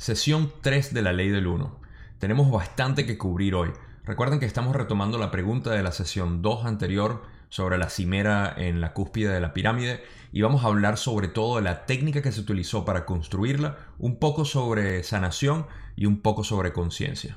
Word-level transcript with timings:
Sesión 0.00 0.50
3 0.62 0.94
de 0.94 1.02
la 1.02 1.12
ley 1.12 1.28
del 1.28 1.46
1. 1.46 1.78
Tenemos 2.18 2.50
bastante 2.50 3.04
que 3.04 3.18
cubrir 3.18 3.54
hoy. 3.54 3.70
Recuerden 4.02 4.40
que 4.40 4.46
estamos 4.46 4.74
retomando 4.74 5.18
la 5.18 5.30
pregunta 5.30 5.72
de 5.72 5.82
la 5.82 5.92
sesión 5.92 6.40
2 6.40 6.64
anterior 6.64 7.22
sobre 7.50 7.76
la 7.76 7.90
cimera 7.90 8.50
en 8.56 8.80
la 8.80 8.94
cúspide 8.94 9.28
de 9.28 9.40
la 9.40 9.52
pirámide 9.52 10.02
y 10.32 10.40
vamos 10.40 10.64
a 10.64 10.68
hablar 10.68 10.96
sobre 10.96 11.28
todo 11.28 11.56
de 11.56 11.62
la 11.62 11.84
técnica 11.84 12.22
que 12.22 12.32
se 12.32 12.40
utilizó 12.40 12.86
para 12.86 13.04
construirla, 13.04 13.76
un 13.98 14.18
poco 14.18 14.46
sobre 14.46 15.02
sanación 15.02 15.66
y 15.96 16.06
un 16.06 16.22
poco 16.22 16.44
sobre 16.44 16.72
conciencia. 16.72 17.36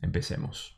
Empecemos. 0.00 0.77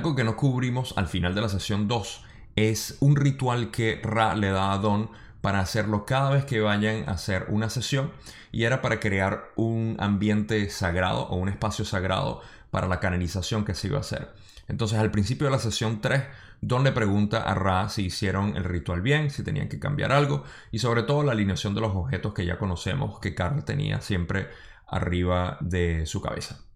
Algo 0.00 0.16
que 0.16 0.24
no 0.24 0.34
cubrimos 0.34 0.94
al 0.96 1.08
final 1.08 1.34
de 1.34 1.42
la 1.42 1.50
sesión 1.50 1.86
2 1.86 2.24
es 2.56 2.96
un 3.00 3.16
ritual 3.16 3.70
que 3.70 4.00
Ra 4.02 4.34
le 4.34 4.48
da 4.48 4.72
a 4.72 4.78
Don 4.78 5.10
para 5.42 5.60
hacerlo 5.60 6.06
cada 6.06 6.30
vez 6.30 6.46
que 6.46 6.62
vayan 6.62 7.06
a 7.06 7.12
hacer 7.12 7.44
una 7.50 7.68
sesión 7.68 8.10
y 8.50 8.64
era 8.64 8.80
para 8.80 8.98
crear 8.98 9.50
un 9.56 9.98
ambiente 10.00 10.70
sagrado 10.70 11.26
o 11.26 11.36
un 11.36 11.50
espacio 11.50 11.84
sagrado 11.84 12.40
para 12.70 12.88
la 12.88 12.98
canalización 12.98 13.66
que 13.66 13.74
se 13.74 13.88
iba 13.88 13.98
a 13.98 14.00
hacer. 14.00 14.32
Entonces 14.68 14.98
al 14.98 15.10
principio 15.10 15.48
de 15.48 15.50
la 15.50 15.58
sesión 15.58 16.00
3, 16.00 16.22
Don 16.62 16.82
le 16.82 16.92
pregunta 16.92 17.42
a 17.42 17.52
Ra 17.54 17.90
si 17.90 18.06
hicieron 18.06 18.56
el 18.56 18.64
ritual 18.64 19.02
bien, 19.02 19.28
si 19.28 19.44
tenían 19.44 19.68
que 19.68 19.78
cambiar 19.78 20.12
algo 20.12 20.44
y 20.72 20.78
sobre 20.78 21.02
todo 21.02 21.24
la 21.24 21.32
alineación 21.32 21.74
de 21.74 21.82
los 21.82 21.94
objetos 21.94 22.32
que 22.32 22.46
ya 22.46 22.56
conocemos 22.56 23.20
que 23.20 23.34
Carl 23.34 23.66
tenía 23.66 24.00
siempre 24.00 24.48
arriba 24.86 25.58
de 25.60 26.06
su 26.06 26.22
cabeza. 26.22 26.69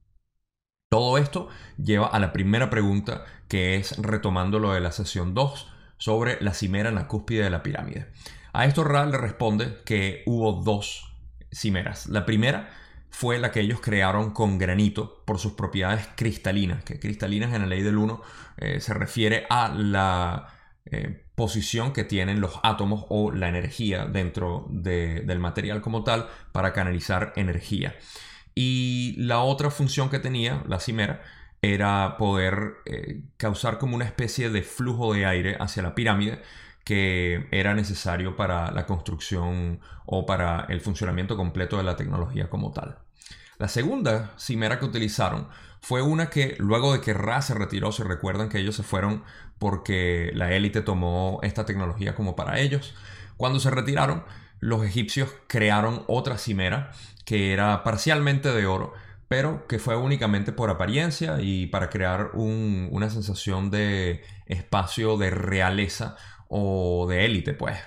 Todo 0.95 1.19
esto 1.19 1.49
lleva 1.77 2.07
a 2.07 2.21
la 2.21 2.33
primera 2.33 2.71
pregunta, 2.71 3.25
que 3.49 3.75
es 3.75 3.99
retomando 3.99 4.61
lo 4.61 4.75
de 4.75 4.81
la 4.81 4.93
sesión 4.93 5.35
2 5.35 5.67
sobre 5.99 6.41
la 6.41 6.55
cimera 6.55 6.89
en 6.89 6.95
la 6.95 7.09
cúspide 7.09 7.43
de 7.43 7.51
la 7.51 7.65
pirámide. 7.65 8.13
A 8.53 8.65
esto 8.65 8.85
Ra 8.85 9.05
le 9.05 9.19
responde 9.19 9.79
que 9.85 10.23
hubo 10.25 10.53
dos 10.63 11.13
cimeras. 11.53 12.07
La 12.07 12.25
primera 12.25 12.71
fue 13.11 13.41
la 13.41 13.51
que 13.51 13.59
ellos 13.59 13.81
crearon 13.81 14.31
con 14.31 14.57
granito 14.57 15.25
por 15.25 15.41
sus 15.41 15.55
propiedades 15.55 16.07
cristalinas, 16.15 16.85
que 16.85 17.01
cristalinas 17.01 17.53
en 17.55 17.63
la 17.63 17.67
ley 17.67 17.83
del 17.83 17.99
1 17.99 18.23
eh, 18.59 18.79
se 18.79 18.95
refiere 18.95 19.47
a 19.51 19.71
la 19.71 20.47
eh, 20.87 21.25
posición 21.35 21.93
que 21.93 22.05
tienen 22.05 22.41
los 22.41 22.61
átomos 22.63 23.05
o 23.09 23.33
la 23.33 23.49
energía 23.49 24.07
dentro 24.07 24.69
del 24.71 25.41
material 25.41 25.81
como 25.81 26.05
tal 26.05 26.29
para 26.53 26.73
canalizar 26.73 27.33
energía. 27.35 27.97
Y 28.55 29.15
la 29.19 29.41
otra 29.41 29.71
función 29.71 30.11
que 30.11 30.19
tenía 30.19 30.63
la 30.69 30.81
cimera 30.81 31.23
era 31.61 32.17
poder 32.19 32.75
eh, 32.85 33.23
causar 33.37 33.79
como 33.79 33.97
una 33.97 34.05
especie 34.05 34.51
de 34.51 34.63
flujo 34.63 35.15
de 35.15 35.27
aire 35.27 35.57
hacia 35.59 35.83
la 35.83 35.95
pirámide 35.95 36.43
que 36.85 37.49
era 37.51 37.75
necesario 37.75 38.37
para 38.37 38.71
la 38.71 38.87
construcción 38.87 39.81
o 40.05 40.27
para 40.27 40.67
el 40.69 40.81
funcionamiento 40.81 41.37
completo 41.37 41.79
de 41.79 41.83
la 41.83 41.97
tecnología 41.97 42.51
como 42.51 42.73
tal. 42.73 42.99
La 43.59 43.69
segunda 43.69 44.35
cimera 44.37 44.79
que 44.79 44.85
utilizaron 44.85 45.49
fue 45.81 46.03
una 46.03 46.29
que 46.29 46.57
luego 46.59 46.93
de 46.93 47.01
que 47.01 47.15
Ra 47.15 47.41
se 47.41 47.55
retiró, 47.55 47.93
se 47.93 48.05
recuerdan 48.05 48.49
que 48.49 48.59
ellos 48.59 48.77
se 48.77 48.83
fueron 48.83 49.25
porque 49.59 50.31
la 50.35 50.53
élite 50.53 50.83
tomó 50.83 51.41
esta 51.43 51.65
tecnología 51.65 52.15
como 52.15 52.37
para 52.37 52.61
ellos. 52.61 52.95
Cuando 53.37 53.61
se 53.61 53.71
retiraron, 53.71 54.25
los 54.61 54.85
egipcios 54.85 55.31
crearon 55.47 56.05
otra 56.07 56.39
cimera 56.39 56.93
que 57.25 57.53
era 57.53 57.83
parcialmente 57.85 58.53
de 58.53 58.67
oro, 58.67 58.93
pero 59.29 59.67
que 59.67 59.79
fue 59.79 59.97
únicamente 59.97 60.53
por 60.53 60.71
apariencia 60.71 61.41
y 61.41 61.67
para 61.67 61.91
crear 61.91 62.31
una 62.35 63.11
sensación 63.11 63.71
de 63.71 64.23
espacio 64.47 65.17
de 65.17 65.31
realeza 65.31 66.17
o 66.49 67.07
de 67.09 67.25
élite, 67.25 67.55
pues. 67.55 67.79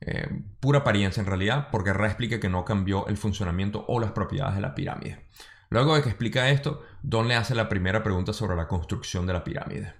Eh, 0.00 0.28
pura 0.60 0.80
apariencia 0.80 1.20
en 1.20 1.26
realidad, 1.26 1.68
porque 1.70 1.92
Ra 1.92 2.06
explica 2.06 2.40
que 2.40 2.48
no 2.48 2.64
cambió 2.64 3.06
el 3.08 3.16
funcionamiento 3.16 3.84
o 3.88 4.00
las 4.00 4.12
propiedades 4.12 4.54
de 4.54 4.60
la 4.60 4.74
pirámide. 4.74 5.26
Luego 5.70 5.94
de 5.94 6.02
que 6.02 6.08
explica 6.08 6.48
esto, 6.48 6.82
Don 7.02 7.28
le 7.28 7.34
hace 7.34 7.54
la 7.54 7.68
primera 7.68 8.02
pregunta 8.02 8.32
sobre 8.32 8.56
la 8.56 8.68
construcción 8.68 9.26
de 9.26 9.32
la 9.34 9.44
pirámide. 9.44 9.94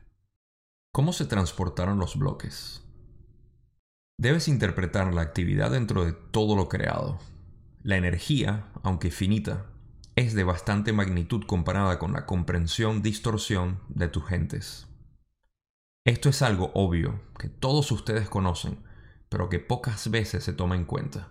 ¿Cómo 0.93 1.12
se 1.12 1.27
transportaron 1.27 1.98
los 1.98 2.16
bloques? 2.16 2.82
Debes 4.19 4.48
interpretar 4.48 5.12
la 5.12 5.22
actividad 5.22 5.71
dentro 5.71 6.04
de 6.04 6.12
todo 6.12 6.56
lo 6.56 6.69
creado. 6.69 7.19
La 7.83 7.97
energía, 7.97 8.66
aunque 8.83 9.11
finita, 9.11 9.66
es 10.16 10.34
de 10.34 10.44
bastante 10.44 10.93
magnitud 10.93 11.44
comparada 11.47 11.99
con 11.99 12.12
la 12.12 12.27
comprensión 12.27 13.03
distorsión 13.03 13.81
de 13.89 14.09
tus 14.09 14.27
gentes. 14.27 14.89
Esto 16.05 16.28
es 16.28 16.43
algo 16.43 16.72
obvio 16.75 17.21
que 17.39 17.49
todos 17.49 17.93
ustedes 17.93 18.28
conocen, 18.28 18.83
pero 19.28 19.49
que 19.49 19.61
pocas 19.61 20.11
veces 20.11 20.43
se 20.43 20.53
toma 20.53 20.75
en 20.75 20.87
cuenta. 20.87 21.31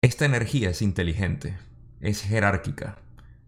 Esta 0.00 0.24
energía 0.24 0.70
es 0.70 0.80
inteligente, 0.80 1.58
es 2.00 2.22
jerárquica, 2.22 3.02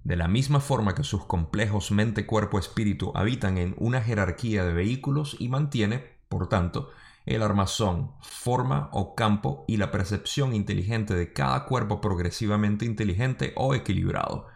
de 0.05 0.17
la 0.17 0.29
misma 0.29 0.61
forma 0.61 0.95
que 0.95 1.05
sus 1.05 1.25
complejos 1.25 1.93
mente, 1.93 2.27
cuerpo, 2.27 2.59
espíritu 2.59 3.13
habitan 3.15 3.57
en 3.57 3.75
una 3.79 4.03
jerarquía 4.03 4.65
de 4.65 4.73
vehículos 4.73 5.37
y 5.39 5.49
mantiene, 5.49 6.19
por 6.29 6.49
tanto, 6.49 6.91
el 7.31 7.43
armazón, 7.43 8.13
forma 8.21 8.91
o 8.93 9.15
campo 9.15 9.65
y 9.69 9.77
la 9.77 9.91
percepción 9.91 10.55
inteligente 10.55 11.15
de 11.15 11.33
cada 11.33 11.65
cuerpo 11.65 12.01
progresivamente 12.01 12.85
inteligente 12.85 13.53
o 13.57 13.75
equilibrado. 13.75 14.49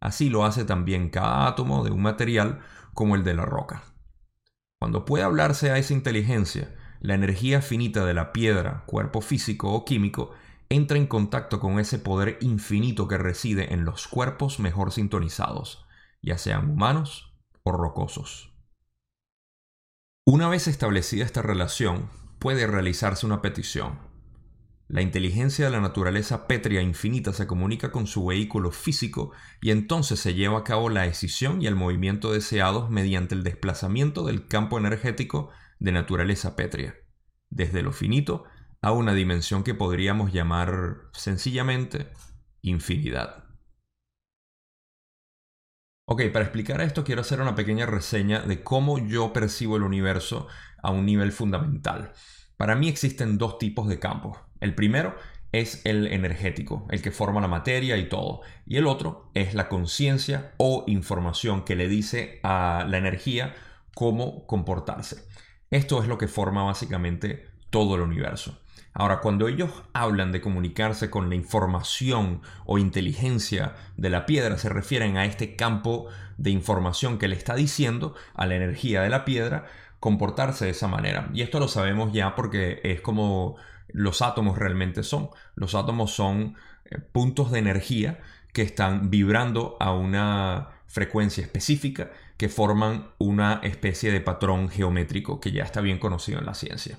Así 0.00 0.30
lo 0.30 0.44
hace 0.44 0.64
también 0.64 1.10
cada 1.10 1.46
átomo 1.48 1.84
de 1.84 1.90
un 1.90 2.02
material 2.02 2.60
como 2.92 3.16
el 3.16 3.24
de 3.24 3.34
la 3.34 3.44
roca. 3.44 3.82
Cuando 4.78 5.04
puede 5.04 5.24
hablarse 5.24 5.70
a 5.70 5.78
esa 5.78 5.94
inteligencia, 5.94 6.74
la 7.00 7.14
energía 7.14 7.60
finita 7.60 8.04
de 8.04 8.14
la 8.14 8.32
piedra, 8.32 8.84
cuerpo 8.86 9.20
físico 9.20 9.72
o 9.72 9.84
químico, 9.84 10.30
entra 10.68 10.96
en 10.96 11.06
contacto 11.06 11.60
con 11.60 11.78
ese 11.78 11.98
poder 11.98 12.38
infinito 12.40 13.08
que 13.08 13.18
reside 13.18 13.74
en 13.74 13.84
los 13.84 14.08
cuerpos 14.08 14.60
mejor 14.60 14.92
sintonizados, 14.92 15.84
ya 16.22 16.38
sean 16.38 16.70
humanos 16.70 17.34
o 17.62 17.72
rocosos. 17.72 18.53
Una 20.26 20.48
vez 20.48 20.68
establecida 20.68 21.22
esta 21.22 21.42
relación, 21.42 22.08
puede 22.38 22.66
realizarse 22.66 23.26
una 23.26 23.42
petición. 23.42 23.98
La 24.88 25.02
inteligencia 25.02 25.66
de 25.66 25.70
la 25.70 25.82
naturaleza 25.82 26.46
pétrea 26.46 26.80
infinita 26.80 27.34
se 27.34 27.46
comunica 27.46 27.92
con 27.92 28.06
su 28.06 28.24
vehículo 28.24 28.70
físico 28.70 29.32
y 29.60 29.70
entonces 29.70 30.18
se 30.18 30.32
lleva 30.32 30.60
a 30.60 30.64
cabo 30.64 30.88
la 30.88 31.02
decisión 31.02 31.60
y 31.60 31.66
el 31.66 31.76
movimiento 31.76 32.32
deseados 32.32 32.88
mediante 32.88 33.34
el 33.34 33.42
desplazamiento 33.42 34.24
del 34.24 34.46
campo 34.48 34.78
energético 34.78 35.50
de 35.78 35.92
naturaleza 35.92 36.56
pétrea, 36.56 36.94
desde 37.50 37.82
lo 37.82 37.92
finito 37.92 38.44
a 38.80 38.92
una 38.92 39.12
dimensión 39.12 39.62
que 39.62 39.74
podríamos 39.74 40.32
llamar 40.32 41.10
sencillamente 41.12 42.10
infinidad. 42.62 43.43
Ok, 46.06 46.20
para 46.34 46.44
explicar 46.44 46.82
esto 46.82 47.02
quiero 47.02 47.22
hacer 47.22 47.40
una 47.40 47.54
pequeña 47.54 47.86
reseña 47.86 48.40
de 48.40 48.62
cómo 48.62 48.98
yo 48.98 49.32
percibo 49.32 49.78
el 49.78 49.82
universo 49.82 50.48
a 50.82 50.90
un 50.90 51.06
nivel 51.06 51.32
fundamental. 51.32 52.12
Para 52.58 52.76
mí 52.76 52.88
existen 52.88 53.38
dos 53.38 53.56
tipos 53.56 53.88
de 53.88 53.98
campos. 53.98 54.36
El 54.60 54.74
primero 54.74 55.16
es 55.52 55.80
el 55.86 56.06
energético, 56.08 56.86
el 56.90 57.00
que 57.00 57.10
forma 57.10 57.40
la 57.40 57.48
materia 57.48 57.96
y 57.96 58.10
todo. 58.10 58.42
Y 58.66 58.76
el 58.76 58.86
otro 58.86 59.30
es 59.32 59.54
la 59.54 59.70
conciencia 59.70 60.52
o 60.58 60.84
información 60.88 61.64
que 61.64 61.74
le 61.74 61.88
dice 61.88 62.38
a 62.42 62.84
la 62.86 62.98
energía 62.98 63.54
cómo 63.94 64.46
comportarse. 64.46 65.24
Esto 65.70 66.02
es 66.02 66.08
lo 66.08 66.18
que 66.18 66.28
forma 66.28 66.64
básicamente 66.64 67.46
todo 67.70 67.94
el 67.94 68.02
universo. 68.02 68.60
Ahora, 68.94 69.18
cuando 69.18 69.48
ellos 69.48 69.70
hablan 69.92 70.30
de 70.30 70.40
comunicarse 70.40 71.10
con 71.10 71.28
la 71.28 71.34
información 71.34 72.42
o 72.64 72.78
inteligencia 72.78 73.74
de 73.96 74.08
la 74.08 74.24
piedra, 74.24 74.56
se 74.56 74.68
refieren 74.68 75.16
a 75.16 75.24
este 75.24 75.56
campo 75.56 76.06
de 76.38 76.50
información 76.50 77.18
que 77.18 77.26
le 77.26 77.34
está 77.34 77.56
diciendo 77.56 78.14
a 78.34 78.46
la 78.46 78.54
energía 78.54 79.02
de 79.02 79.10
la 79.10 79.24
piedra 79.24 79.66
comportarse 79.98 80.66
de 80.66 80.70
esa 80.70 80.86
manera. 80.86 81.28
Y 81.34 81.42
esto 81.42 81.58
lo 81.58 81.66
sabemos 81.66 82.12
ya 82.12 82.36
porque 82.36 82.80
es 82.84 83.00
como 83.00 83.56
los 83.88 84.22
átomos 84.22 84.58
realmente 84.58 85.02
son. 85.02 85.30
Los 85.56 85.74
átomos 85.74 86.12
son 86.12 86.56
eh, 86.84 86.98
puntos 86.98 87.50
de 87.50 87.58
energía 87.58 88.20
que 88.52 88.62
están 88.62 89.10
vibrando 89.10 89.76
a 89.80 89.92
una 89.92 90.68
frecuencia 90.86 91.42
específica 91.42 92.12
que 92.36 92.48
forman 92.48 93.08
una 93.18 93.60
especie 93.64 94.12
de 94.12 94.20
patrón 94.20 94.68
geométrico 94.68 95.40
que 95.40 95.50
ya 95.50 95.64
está 95.64 95.80
bien 95.80 95.98
conocido 95.98 96.38
en 96.38 96.46
la 96.46 96.54
ciencia. 96.54 96.98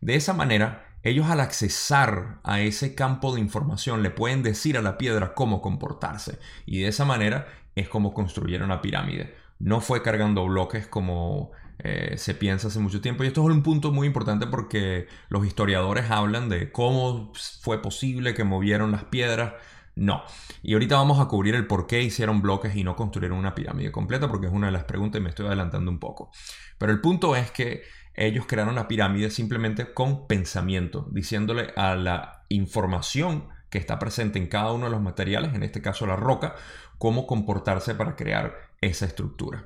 De 0.00 0.16
esa 0.16 0.32
manera, 0.32 0.91
ellos 1.02 1.26
al 1.26 1.40
accesar 1.40 2.38
a 2.44 2.60
ese 2.60 2.94
campo 2.94 3.34
de 3.34 3.40
información 3.40 4.02
le 4.02 4.10
pueden 4.10 4.42
decir 4.42 4.78
a 4.78 4.82
la 4.82 4.98
piedra 4.98 5.34
cómo 5.34 5.60
comportarse. 5.60 6.38
Y 6.66 6.80
de 6.80 6.88
esa 6.88 7.04
manera 7.04 7.46
es 7.74 7.88
como 7.88 8.14
construyeron 8.14 8.68
la 8.68 8.82
pirámide. 8.82 9.34
no 9.58 9.80
fue 9.80 10.02
cargando 10.02 10.44
bloques 10.46 10.88
como 10.88 11.52
eh, 11.78 12.14
se 12.16 12.34
piensa 12.34 12.68
hace 12.68 12.78
mucho 12.78 13.00
tiempo. 13.00 13.24
Y 13.24 13.28
esto 13.28 13.42
es 13.48 13.54
un 13.54 13.62
punto 13.62 13.92
muy 13.92 14.06
importante 14.06 14.46
porque 14.46 15.08
los 15.28 15.46
historiadores 15.46 16.10
hablan 16.10 16.48
de 16.48 16.70
cómo 16.70 17.32
fue 17.60 17.82
posible 17.82 18.34
que 18.34 18.44
movieron 18.44 18.92
las 18.92 19.04
piedras. 19.04 19.54
No. 19.94 20.22
Y 20.62 20.74
ahorita 20.74 20.96
vamos 20.96 21.20
a 21.20 21.26
cubrir 21.26 21.54
el 21.54 21.66
por 21.66 21.86
qué 21.86 22.02
hicieron 22.02 22.40
bloques 22.40 22.76
y 22.76 22.84
no 22.84 22.96
construyeron 22.96 23.38
una 23.38 23.54
pirámide 23.54 23.92
completa, 23.92 24.28
porque 24.28 24.46
es 24.46 24.52
una 24.52 24.66
de 24.66 24.72
las 24.72 24.84
preguntas 24.84 25.20
y 25.20 25.22
me 25.22 25.30
estoy 25.30 25.46
adelantando 25.46 25.90
un 25.90 25.98
poco. 25.98 26.30
Pero 26.78 26.92
el 26.92 27.00
punto 27.00 27.36
es 27.36 27.50
que 27.50 27.82
ellos 28.14 28.46
crearon 28.46 28.74
la 28.74 28.88
pirámide 28.88 29.30
simplemente 29.30 29.92
con 29.92 30.26
pensamiento, 30.26 31.08
diciéndole 31.10 31.72
a 31.76 31.94
la 31.94 32.44
información 32.48 33.48
que 33.70 33.78
está 33.78 33.98
presente 33.98 34.38
en 34.38 34.48
cada 34.48 34.72
uno 34.72 34.84
de 34.84 34.90
los 34.90 35.00
materiales, 35.00 35.54
en 35.54 35.62
este 35.62 35.80
caso 35.80 36.06
la 36.06 36.16
roca, 36.16 36.54
cómo 36.98 37.26
comportarse 37.26 37.94
para 37.94 38.16
crear 38.16 38.54
esa 38.80 39.06
estructura. 39.06 39.64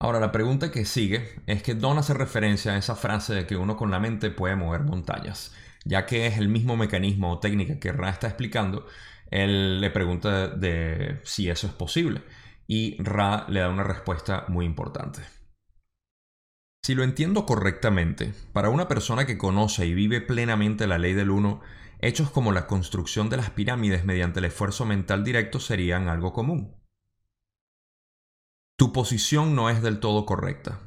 Ahora, 0.00 0.20
la 0.20 0.30
pregunta 0.30 0.70
que 0.70 0.84
sigue 0.84 1.40
es 1.46 1.62
que 1.62 1.74
Don 1.74 1.98
hace 1.98 2.14
referencia 2.14 2.72
a 2.72 2.76
esa 2.76 2.94
frase 2.94 3.34
de 3.34 3.46
que 3.46 3.56
uno 3.56 3.76
con 3.76 3.90
la 3.90 3.98
mente 3.98 4.30
puede 4.30 4.54
mover 4.54 4.82
montañas, 4.82 5.54
ya 5.84 6.06
que 6.06 6.26
es 6.26 6.38
el 6.38 6.48
mismo 6.48 6.76
mecanismo 6.76 7.32
o 7.32 7.40
técnica 7.40 7.80
que 7.80 7.92
Ra 7.92 8.10
está 8.10 8.28
explicando, 8.28 8.86
él 9.30 9.80
le 9.80 9.90
pregunta 9.90 10.48
de 10.48 11.20
si 11.24 11.50
eso 11.50 11.66
es 11.66 11.72
posible 11.72 12.22
y 12.66 13.02
Ra 13.02 13.46
le 13.48 13.60
da 13.60 13.70
una 13.70 13.82
respuesta 13.82 14.44
muy 14.48 14.66
importante. 14.66 15.20
Si 16.88 16.94
lo 16.94 17.04
entiendo 17.04 17.44
correctamente, 17.44 18.32
para 18.54 18.70
una 18.70 18.88
persona 18.88 19.26
que 19.26 19.36
conoce 19.36 19.84
y 19.84 19.92
vive 19.92 20.22
plenamente 20.22 20.86
la 20.86 20.96
ley 20.96 21.12
del 21.12 21.28
uno, 21.28 21.60
hechos 22.00 22.30
como 22.30 22.50
la 22.50 22.66
construcción 22.66 23.28
de 23.28 23.36
las 23.36 23.50
pirámides 23.50 24.06
mediante 24.06 24.38
el 24.38 24.46
esfuerzo 24.46 24.86
mental 24.86 25.22
directo 25.22 25.60
serían 25.60 26.08
algo 26.08 26.32
común. 26.32 26.74
Tu 28.78 28.90
posición 28.90 29.54
no 29.54 29.68
es 29.68 29.82
del 29.82 30.00
todo 30.00 30.24
correcta, 30.24 30.80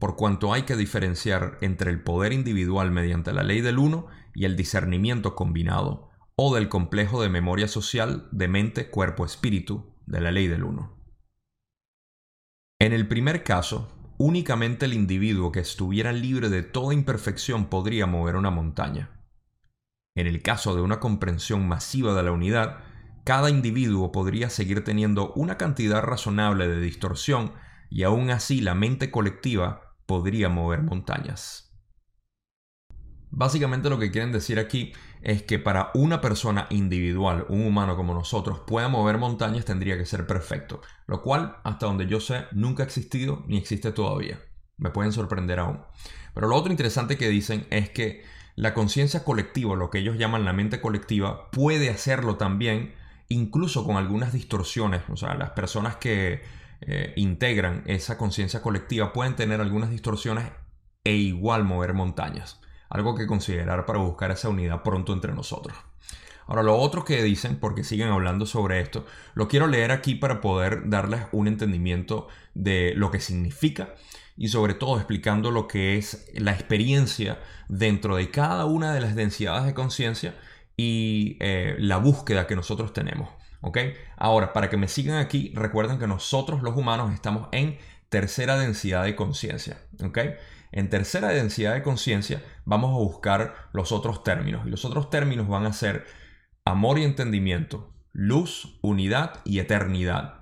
por 0.00 0.16
cuanto 0.16 0.52
hay 0.52 0.62
que 0.62 0.74
diferenciar 0.74 1.56
entre 1.60 1.92
el 1.92 2.02
poder 2.02 2.32
individual 2.32 2.90
mediante 2.90 3.32
la 3.32 3.44
ley 3.44 3.60
del 3.60 3.78
uno 3.78 4.08
y 4.34 4.46
el 4.46 4.56
discernimiento 4.56 5.36
combinado, 5.36 6.10
o 6.34 6.52
del 6.52 6.68
complejo 6.68 7.22
de 7.22 7.28
memoria 7.28 7.68
social 7.68 8.26
de 8.32 8.48
mente, 8.48 8.90
cuerpo, 8.90 9.24
espíritu 9.24 9.94
de 10.04 10.20
la 10.20 10.32
ley 10.32 10.48
del 10.48 10.64
uno. 10.64 10.98
En 12.80 12.92
el 12.92 13.06
primer 13.06 13.44
caso, 13.44 14.03
únicamente 14.18 14.86
el 14.86 14.94
individuo 14.94 15.52
que 15.52 15.60
estuviera 15.60 16.12
libre 16.12 16.48
de 16.48 16.62
toda 16.62 16.94
imperfección 16.94 17.66
podría 17.66 18.06
mover 18.06 18.36
una 18.36 18.50
montaña. 18.50 19.10
En 20.14 20.26
el 20.26 20.42
caso 20.42 20.76
de 20.76 20.82
una 20.82 21.00
comprensión 21.00 21.66
masiva 21.66 22.14
de 22.14 22.22
la 22.22 22.32
unidad, 22.32 22.78
cada 23.24 23.50
individuo 23.50 24.12
podría 24.12 24.50
seguir 24.50 24.84
teniendo 24.84 25.32
una 25.32 25.56
cantidad 25.56 26.02
razonable 26.02 26.68
de 26.68 26.80
distorsión 26.80 27.52
y 27.90 28.02
aún 28.02 28.30
así 28.30 28.60
la 28.60 28.74
mente 28.74 29.10
colectiva 29.10 29.96
podría 30.06 30.48
mover 30.48 30.82
montañas. 30.82 31.73
Básicamente 33.36 33.90
lo 33.90 33.98
que 33.98 34.12
quieren 34.12 34.30
decir 34.30 34.60
aquí 34.60 34.92
es 35.20 35.42
que 35.42 35.58
para 35.58 35.90
una 35.94 36.20
persona 36.20 36.68
individual, 36.70 37.46
un 37.48 37.66
humano 37.66 37.96
como 37.96 38.14
nosotros, 38.14 38.60
pueda 38.60 38.86
mover 38.86 39.18
montañas 39.18 39.64
tendría 39.64 39.98
que 39.98 40.06
ser 40.06 40.24
perfecto, 40.24 40.80
lo 41.08 41.20
cual 41.20 41.56
hasta 41.64 41.86
donde 41.86 42.06
yo 42.06 42.20
sé 42.20 42.44
nunca 42.52 42.84
ha 42.84 42.86
existido 42.86 43.42
ni 43.48 43.58
existe 43.58 43.90
todavía. 43.90 44.38
Me 44.76 44.90
pueden 44.90 45.10
sorprender 45.10 45.58
aún. 45.58 45.80
Pero 46.32 46.46
lo 46.46 46.54
otro 46.54 46.70
interesante 46.70 47.16
que 47.16 47.28
dicen 47.28 47.66
es 47.70 47.90
que 47.90 48.22
la 48.54 48.72
conciencia 48.72 49.24
colectiva, 49.24 49.74
lo 49.74 49.90
que 49.90 49.98
ellos 49.98 50.16
llaman 50.16 50.44
la 50.44 50.52
mente 50.52 50.80
colectiva, 50.80 51.50
puede 51.50 51.90
hacerlo 51.90 52.36
también, 52.36 52.94
incluso 53.28 53.84
con 53.84 53.96
algunas 53.96 54.32
distorsiones. 54.32 55.02
O 55.08 55.16
sea, 55.16 55.34
las 55.34 55.50
personas 55.50 55.96
que 55.96 56.40
eh, 56.82 57.12
integran 57.16 57.82
esa 57.86 58.16
conciencia 58.16 58.62
colectiva 58.62 59.12
pueden 59.12 59.34
tener 59.34 59.60
algunas 59.60 59.90
distorsiones 59.90 60.52
e 61.02 61.14
igual 61.16 61.64
mover 61.64 61.94
montañas 61.94 62.60
algo 62.94 63.16
que 63.16 63.26
considerar 63.26 63.86
para 63.86 63.98
buscar 63.98 64.30
esa 64.30 64.48
unidad 64.48 64.84
pronto 64.84 65.12
entre 65.12 65.32
nosotros. 65.32 65.76
Ahora, 66.46 66.62
lo 66.62 66.76
otro 66.76 67.04
que 67.04 67.24
dicen, 67.24 67.58
porque 67.58 67.82
siguen 67.82 68.08
hablando 68.08 68.46
sobre 68.46 68.80
esto, 68.80 69.04
lo 69.34 69.48
quiero 69.48 69.66
leer 69.66 69.90
aquí 69.90 70.14
para 70.14 70.40
poder 70.40 70.88
darles 70.88 71.22
un 71.32 71.48
entendimiento 71.48 72.28
de 72.54 72.92
lo 72.94 73.10
que 73.10 73.18
significa 73.18 73.94
y 74.36 74.48
sobre 74.48 74.74
todo 74.74 74.96
explicando 74.96 75.50
lo 75.50 75.66
que 75.66 75.96
es 75.96 76.30
la 76.34 76.52
experiencia 76.52 77.40
dentro 77.68 78.14
de 78.14 78.30
cada 78.30 78.64
una 78.64 78.94
de 78.94 79.00
las 79.00 79.16
densidades 79.16 79.64
de 79.64 79.74
conciencia 79.74 80.36
y 80.76 81.36
eh, 81.40 81.74
la 81.78 81.96
búsqueda 81.96 82.46
que 82.46 82.54
nosotros 82.54 82.92
tenemos. 82.92 83.28
Ahora, 84.16 84.52
para 84.52 84.70
que 84.70 84.76
me 84.76 84.86
sigan 84.86 85.16
aquí, 85.16 85.52
recuerden 85.56 85.98
que 85.98 86.06
nosotros 86.06 86.62
los 86.62 86.76
humanos 86.76 87.12
estamos 87.12 87.48
en 87.50 87.78
tercera 88.08 88.56
densidad 88.56 89.02
de 89.02 89.16
conciencia. 89.16 89.78
En 90.76 90.90
tercera 90.90 91.28
densidad 91.28 91.74
de 91.74 91.84
conciencia 91.84 92.42
vamos 92.64 92.90
a 92.90 92.98
buscar 92.98 93.54
los 93.72 93.92
otros 93.92 94.24
términos 94.24 94.66
y 94.66 94.70
los 94.70 94.84
otros 94.84 95.08
términos 95.08 95.46
van 95.46 95.66
a 95.66 95.72
ser 95.72 96.04
amor 96.64 96.98
y 96.98 97.04
entendimiento, 97.04 97.94
luz, 98.12 98.76
unidad 98.82 99.40
y 99.44 99.60
eternidad. 99.60 100.40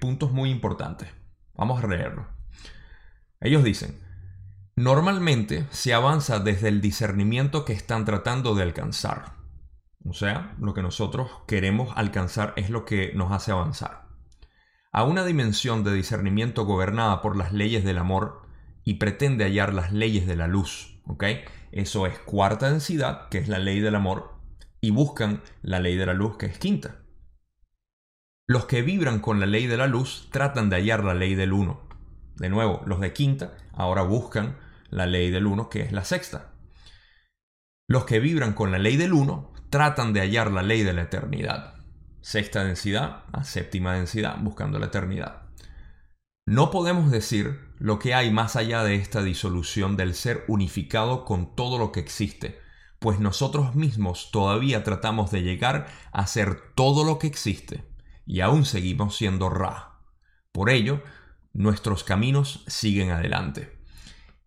Puntos 0.00 0.32
muy 0.32 0.48
importantes. 0.48 1.10
Vamos 1.54 1.84
a 1.84 1.86
leerlo. 1.86 2.26
Ellos 3.38 3.64
dicen, 3.64 4.00
normalmente 4.76 5.66
se 5.68 5.92
avanza 5.92 6.40
desde 6.40 6.68
el 6.68 6.80
discernimiento 6.80 7.66
que 7.66 7.74
están 7.74 8.06
tratando 8.06 8.54
de 8.54 8.62
alcanzar. 8.62 9.34
O 10.08 10.14
sea, 10.14 10.54
lo 10.58 10.72
que 10.72 10.80
nosotros 10.80 11.30
queremos 11.46 11.92
alcanzar 11.96 12.54
es 12.56 12.70
lo 12.70 12.86
que 12.86 13.12
nos 13.14 13.30
hace 13.30 13.52
avanzar. 13.52 14.06
A 14.90 15.04
una 15.04 15.26
dimensión 15.26 15.84
de 15.84 15.92
discernimiento 15.92 16.64
gobernada 16.64 17.20
por 17.20 17.36
las 17.36 17.52
leyes 17.52 17.84
del 17.84 17.98
amor 17.98 18.45
y 18.86 18.94
pretende 18.94 19.44
hallar 19.44 19.74
las 19.74 19.92
leyes 19.92 20.26
de 20.26 20.36
la 20.36 20.46
luz. 20.46 20.96
¿ok? 21.06 21.24
Eso 21.72 22.06
es 22.06 22.18
cuarta 22.20 22.70
densidad, 22.70 23.28
que 23.28 23.38
es 23.38 23.48
la 23.48 23.58
ley 23.58 23.80
del 23.80 23.96
amor, 23.96 24.36
y 24.80 24.90
buscan 24.90 25.42
la 25.60 25.80
ley 25.80 25.96
de 25.96 26.06
la 26.06 26.14
luz, 26.14 26.36
que 26.38 26.46
es 26.46 26.58
quinta. 26.58 27.02
Los 28.48 28.66
que 28.66 28.82
vibran 28.82 29.18
con 29.18 29.40
la 29.40 29.46
ley 29.46 29.66
de 29.66 29.76
la 29.76 29.88
luz 29.88 30.28
tratan 30.30 30.70
de 30.70 30.76
hallar 30.76 31.04
la 31.04 31.14
ley 31.14 31.34
del 31.34 31.52
uno. 31.52 31.80
De 32.36 32.48
nuevo, 32.48 32.82
los 32.86 33.00
de 33.00 33.12
quinta 33.12 33.56
ahora 33.72 34.02
buscan 34.02 34.56
la 34.88 35.06
ley 35.06 35.32
del 35.32 35.46
uno, 35.46 35.68
que 35.68 35.82
es 35.82 35.90
la 35.90 36.04
sexta. 36.04 36.52
Los 37.88 38.04
que 38.04 38.20
vibran 38.20 38.52
con 38.52 38.70
la 38.70 38.78
ley 38.78 38.96
del 38.96 39.12
uno 39.12 39.52
tratan 39.68 40.12
de 40.12 40.20
hallar 40.20 40.52
la 40.52 40.62
ley 40.62 40.84
de 40.84 40.92
la 40.92 41.02
eternidad. 41.02 41.74
Sexta 42.20 42.62
densidad 42.62 43.24
a 43.32 43.42
séptima 43.42 43.94
densidad, 43.94 44.36
buscando 44.40 44.78
la 44.78 44.86
eternidad. 44.86 45.42
No 46.46 46.70
podemos 46.70 47.10
decir 47.10 47.65
lo 47.78 47.98
que 47.98 48.14
hay 48.14 48.30
más 48.30 48.56
allá 48.56 48.82
de 48.82 48.96
esta 48.96 49.22
disolución 49.22 49.96
del 49.96 50.14
ser 50.14 50.44
unificado 50.48 51.24
con 51.24 51.54
todo 51.54 51.78
lo 51.78 51.92
que 51.92 52.00
existe, 52.00 52.58
pues 52.98 53.20
nosotros 53.20 53.74
mismos 53.74 54.30
todavía 54.32 54.82
tratamos 54.82 55.30
de 55.30 55.42
llegar 55.42 55.86
a 56.12 56.26
ser 56.26 56.72
todo 56.74 57.04
lo 57.04 57.18
que 57.18 57.26
existe, 57.26 57.84
y 58.24 58.40
aún 58.40 58.64
seguimos 58.64 59.16
siendo 59.16 59.50
Ra. 59.50 60.00
Por 60.52 60.70
ello, 60.70 61.02
nuestros 61.52 62.04
caminos 62.04 62.64
siguen 62.66 63.10
adelante. 63.10 63.76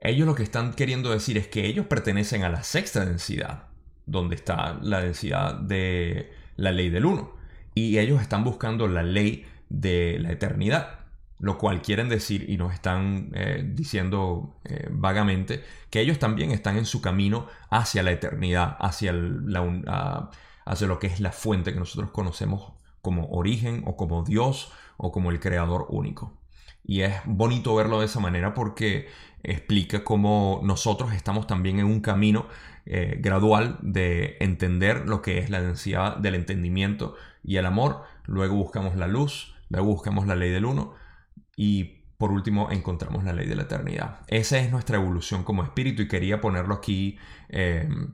Ellos 0.01 0.25
lo 0.25 0.36
que 0.36 0.43
están 0.43 0.74
queriendo 0.74 1.12
decir 1.12 1.38
es 1.38 1.48
que 1.48 1.67
ellos 1.67 1.86
pertenecen 1.86 2.43
a 2.43 2.50
la 2.50 2.63
sexta 2.63 3.05
densidad, 3.05 3.67
donde 4.05 4.36
está 4.36 4.79
la 4.81 5.01
densidad 5.01 5.55
de 5.55 6.33
la 6.55 6.71
ley 6.71 6.89
del 6.89 7.05
uno, 7.05 7.36
y 7.75 8.00
ellos 8.00 8.21
están 8.21 8.43
buscando 8.43 8.88
la 8.88 9.03
ley 9.03 9.45
de 9.69 10.17
la 10.19 10.31
eternidad 10.31 11.00
lo 11.39 11.58
cual 11.58 11.81
quieren 11.81 12.10
decir 12.10 12.50
y 12.50 12.58
nos 12.58 12.74
están 12.74 13.31
eh, 13.34 13.63
diciendo 13.65 14.58
eh, 14.65 14.88
vagamente 14.91 15.63
que 15.89 16.01
ellos 16.01 16.19
también 16.19 16.51
están 16.51 16.77
en 16.77 16.86
su 16.86 17.01
camino 17.01 17.48
hacia 17.69 18.03
la 18.03 18.12
eternidad, 18.12 18.75
hacia, 18.79 19.13
la, 19.13 20.29
hacia 20.65 20.88
lo 20.88 21.00
que 21.00 21.08
es 21.08 21.22
la 21.22 21.31
fuente 21.31 21.74
que 21.74 21.79
nosotros 21.79 22.12
conocemos 22.12 22.74
como 23.01 23.29
origen 23.29 23.84
o 23.86 23.96
como 23.96 24.24
Dios 24.24 24.72
o 24.98 25.12
como 25.13 25.31
el 25.31 25.39
creador 25.39 25.86
único. 25.89 26.34
Y 26.84 27.01
es 27.01 27.15
bonito 27.25 27.74
verlo 27.74 28.00
de 28.00 28.08
esa 28.08 28.19
manera 28.19 28.53
porque 28.53 29.08
explica 29.43 30.03
cómo 30.03 30.60
nosotros 30.63 31.13
estamos 31.13 31.48
también 31.48 31.79
en 31.79 31.86
un 31.86 32.01
camino 32.01 32.48
eh, 32.86 33.17
gradual 33.22 33.77
de 33.81 34.36
entender 34.41 35.08
lo 35.08 35.22
que 35.22 35.38
es 35.38 35.50
la 35.50 35.62
densidad 35.62 36.17
del 36.17 36.36
entendimiento 36.36 37.15
y 37.43 37.55
el 37.55 37.65
amor. 37.65 38.03
Luego 38.25 38.55
buscamos 38.55 38.98
la 38.98 39.08
luz, 39.08 39.55
luego 39.69 39.88
buscamos 39.88 40.27
la 40.27 40.36
ley 40.36 40.50
del 40.50 40.65
uno 40.65 40.99
y 41.61 42.05
por 42.17 42.31
último 42.31 42.71
encontramos 42.71 43.25
la 43.25 43.33
ley 43.33 43.45
de 43.45 43.57
la 43.57 43.63
eternidad. 43.63 44.21
Esa 44.27 44.59
es 44.59 44.71
nuestra 44.71 44.95
evolución 44.95 45.43
como 45.43 45.61
espíritu 45.61 46.03
y 46.03 46.07
quería 46.07 46.39
ponerlo 46.39 46.73
aquí 46.73 47.17
em, 47.49 48.13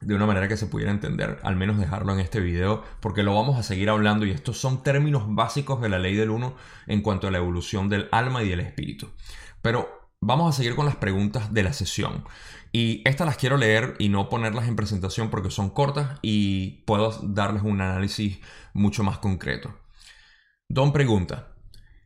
de 0.00 0.14
una 0.14 0.26
manera 0.26 0.46
que 0.46 0.56
se 0.56 0.68
pudiera 0.68 0.92
entender, 0.92 1.40
al 1.42 1.56
menos 1.56 1.76
dejarlo 1.76 2.12
en 2.12 2.20
este 2.20 2.38
video, 2.38 2.84
porque 3.00 3.24
lo 3.24 3.34
vamos 3.34 3.58
a 3.58 3.64
seguir 3.64 3.90
hablando 3.90 4.26
y 4.26 4.30
estos 4.30 4.58
son 4.58 4.84
términos 4.84 5.24
básicos 5.26 5.80
de 5.80 5.88
la 5.88 5.98
ley 5.98 6.14
del 6.14 6.30
uno 6.30 6.54
en 6.86 7.02
cuanto 7.02 7.26
a 7.26 7.32
la 7.32 7.38
evolución 7.38 7.88
del 7.88 8.08
alma 8.12 8.44
y 8.44 8.48
del 8.48 8.60
espíritu. 8.60 9.10
Pero 9.60 10.12
vamos 10.20 10.48
a 10.48 10.56
seguir 10.56 10.76
con 10.76 10.86
las 10.86 10.96
preguntas 10.96 11.52
de 11.52 11.64
la 11.64 11.72
sesión. 11.72 12.24
Y 12.70 13.02
estas 13.04 13.26
las 13.26 13.38
quiero 13.38 13.56
leer 13.56 13.96
y 13.98 14.08
no 14.08 14.28
ponerlas 14.28 14.68
en 14.68 14.76
presentación 14.76 15.30
porque 15.30 15.50
son 15.50 15.70
cortas 15.70 16.20
y 16.22 16.84
puedo 16.86 17.10
darles 17.24 17.64
un 17.64 17.80
análisis 17.80 18.38
mucho 18.72 19.02
más 19.02 19.18
concreto. 19.18 19.74
Don 20.68 20.92
pregunta, 20.92 21.51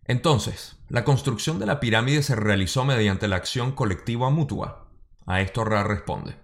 Entonces, 0.09 0.77
la 0.89 1.05
construcción 1.05 1.59
de 1.59 1.67
la 1.67 1.81
pirámide 1.81 2.23
se 2.23 2.37
realizó 2.37 2.85
mediante 2.85 3.29
la 3.29 3.37
acción 3.37 3.73
colectiva 3.73 4.31
mutua. 4.31 4.89
A 5.27 5.41
esto 5.41 5.65
Ra 5.65 5.83
responde. 5.83 6.37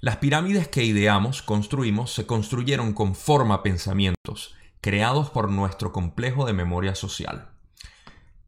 Las 0.00 0.18
pirámides 0.18 0.68
que 0.68 0.84
ideamos, 0.84 1.40
construimos, 1.40 2.12
se 2.12 2.26
construyeron 2.26 2.92
con 2.92 3.14
forma 3.14 3.62
pensamientos, 3.62 4.54
creados 4.82 5.30
por 5.30 5.50
nuestro 5.50 5.92
complejo 5.92 6.44
de 6.44 6.52
memoria 6.52 6.94
social. 6.94 7.48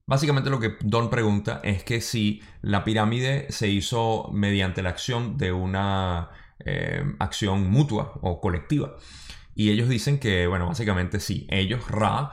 Básicamente 0.06 0.50
lo 0.50 0.60
que 0.60 0.76
Don 0.80 1.08
pregunta 1.08 1.60
es 1.64 1.82
que 1.82 2.02
si 2.02 2.42
la 2.60 2.84
pirámide 2.84 3.50
se 3.50 3.68
hizo 3.68 4.28
mediante 4.32 4.82
la 4.82 4.90
acción 4.90 5.38
de 5.38 5.52
una 5.52 6.28
eh, 6.64 7.02
acción 7.18 7.70
mutua 7.70 8.12
o 8.20 8.40
colectiva. 8.40 8.96
Y 9.54 9.70
ellos 9.70 9.88
dicen 9.88 10.20
que, 10.20 10.46
bueno, 10.46 10.66
básicamente 10.66 11.18
sí, 11.18 11.46
ellos, 11.48 11.90
Ra, 11.90 12.30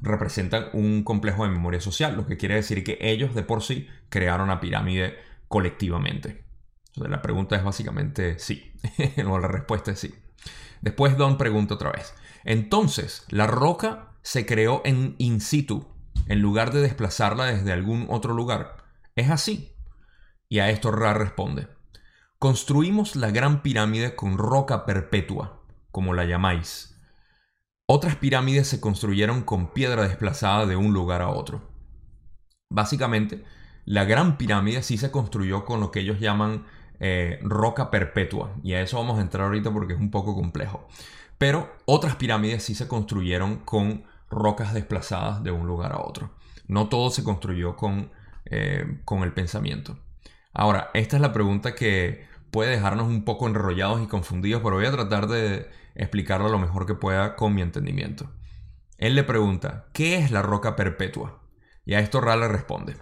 representan 0.00 0.66
un 0.72 1.02
complejo 1.02 1.44
de 1.44 1.50
memoria 1.50 1.80
social, 1.80 2.16
lo 2.16 2.26
que 2.26 2.36
quiere 2.36 2.56
decir 2.56 2.84
que 2.84 2.98
ellos 3.00 3.34
de 3.34 3.42
por 3.42 3.62
sí 3.62 3.88
crearon 4.08 4.48
la 4.48 4.60
pirámide 4.60 5.16
colectivamente. 5.48 6.44
Entonces 6.88 7.10
la 7.10 7.22
pregunta 7.22 7.56
es 7.56 7.64
básicamente 7.64 8.38
sí, 8.38 8.72
o 9.26 9.38
la 9.38 9.48
respuesta 9.48 9.90
es 9.90 10.00
sí. 10.00 10.14
Después 10.80 11.16
Don 11.16 11.38
pregunta 11.38 11.74
otra 11.74 11.90
vez. 11.90 12.14
Entonces, 12.44 13.24
la 13.28 13.46
roca 13.46 14.12
se 14.22 14.46
creó 14.46 14.82
en 14.84 15.16
in 15.18 15.40
situ, 15.40 15.88
en 16.26 16.40
lugar 16.40 16.72
de 16.72 16.80
desplazarla 16.80 17.46
desde 17.46 17.72
algún 17.72 18.06
otro 18.08 18.34
lugar. 18.34 18.84
¿Es 19.16 19.30
así? 19.30 19.72
Y 20.48 20.60
a 20.60 20.70
esto 20.70 20.92
Ra 20.92 21.12
responde. 21.14 21.68
Construimos 22.38 23.16
la 23.16 23.30
gran 23.30 23.62
pirámide 23.62 24.14
con 24.14 24.38
roca 24.38 24.84
perpetua 24.84 25.62
como 25.90 26.12
la 26.12 26.24
llamáis. 26.24 26.95
Otras 27.88 28.16
pirámides 28.16 28.66
se 28.66 28.80
construyeron 28.80 29.42
con 29.42 29.72
piedra 29.72 30.08
desplazada 30.08 30.66
de 30.66 30.74
un 30.74 30.92
lugar 30.92 31.22
a 31.22 31.28
otro. 31.28 31.62
Básicamente, 32.68 33.44
la 33.84 34.04
gran 34.04 34.38
pirámide 34.38 34.82
sí 34.82 34.98
se 34.98 35.12
construyó 35.12 35.64
con 35.64 35.78
lo 35.78 35.92
que 35.92 36.00
ellos 36.00 36.18
llaman 36.18 36.66
eh, 36.98 37.38
roca 37.42 37.88
perpetua, 37.92 38.56
y 38.64 38.72
a 38.72 38.80
eso 38.80 38.96
vamos 38.96 39.18
a 39.18 39.22
entrar 39.22 39.46
ahorita 39.46 39.72
porque 39.72 39.92
es 39.92 40.00
un 40.00 40.10
poco 40.10 40.34
complejo. 40.34 40.88
Pero 41.38 41.76
otras 41.84 42.16
pirámides 42.16 42.64
sí 42.64 42.74
se 42.74 42.88
construyeron 42.88 43.58
con 43.58 44.04
rocas 44.28 44.74
desplazadas 44.74 45.44
de 45.44 45.52
un 45.52 45.68
lugar 45.68 45.92
a 45.92 46.00
otro. 46.00 46.30
No 46.66 46.88
todo 46.88 47.10
se 47.10 47.22
construyó 47.22 47.76
con, 47.76 48.10
eh, 48.46 49.00
con 49.04 49.22
el 49.22 49.32
pensamiento. 49.32 49.96
Ahora, 50.52 50.90
esta 50.92 51.14
es 51.16 51.22
la 51.22 51.32
pregunta 51.32 51.76
que 51.76 52.26
puede 52.56 52.70
dejarnos 52.70 53.08
un 53.08 53.22
poco 53.22 53.46
enrollados 53.48 54.02
y 54.02 54.06
confundidos, 54.06 54.62
pero 54.64 54.76
voy 54.76 54.86
a 54.86 54.90
tratar 54.90 55.26
de 55.26 55.68
explicarlo 55.94 56.48
lo 56.48 56.58
mejor 56.58 56.86
que 56.86 56.94
pueda 56.94 57.36
con 57.36 57.54
mi 57.54 57.60
entendimiento. 57.60 58.30
Él 58.96 59.14
le 59.14 59.24
pregunta, 59.24 59.88
¿qué 59.92 60.16
es 60.16 60.30
la 60.30 60.40
roca 60.40 60.74
perpetua? 60.74 61.42
Y 61.84 61.92
a 61.92 62.00
esto 62.00 62.18
Ra 62.18 62.34
le 62.34 62.48
responde. 62.48 62.96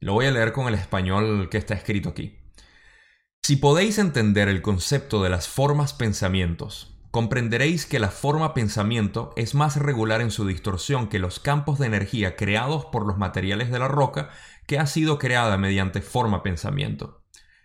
Lo 0.00 0.12
voy 0.12 0.26
a 0.26 0.30
leer 0.30 0.52
con 0.52 0.68
el 0.68 0.74
español 0.74 1.48
que 1.48 1.56
está 1.56 1.72
escrito 1.72 2.10
aquí. 2.10 2.36
Si 3.42 3.56
podéis 3.56 3.96
entender 3.96 4.48
el 4.50 4.60
concepto 4.60 5.22
de 5.22 5.30
las 5.30 5.48
formas 5.48 5.94
pensamientos, 5.94 7.00
comprenderéis 7.10 7.86
que 7.86 7.98
la 7.98 8.10
forma 8.10 8.52
pensamiento 8.52 9.32
es 9.36 9.54
más 9.54 9.76
regular 9.76 10.20
en 10.20 10.30
su 10.30 10.46
distorsión 10.46 11.08
que 11.08 11.18
los 11.18 11.40
campos 11.40 11.78
de 11.78 11.86
energía 11.86 12.36
creados 12.36 12.84
por 12.84 13.06
los 13.06 13.16
materiales 13.16 13.70
de 13.70 13.78
la 13.78 13.88
roca 13.88 14.28
que 14.66 14.78
ha 14.78 14.84
sido 14.84 15.18
creada 15.18 15.56
mediante 15.56 16.02
forma 16.02 16.42
pensamiento. 16.42 17.23